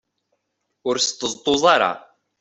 Ur 0.87 0.95
sṭeẓṭuẓ 0.99 1.63
ara. 1.73 1.91